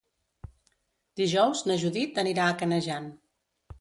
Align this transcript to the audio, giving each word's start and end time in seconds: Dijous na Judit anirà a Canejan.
Dijous 1.21 1.61
na 1.73 1.77
Judit 1.83 2.19
anirà 2.25 2.47
a 2.51 2.57
Canejan. 2.63 3.11